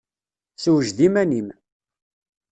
[0.63, 1.49] Sewjed iman-im.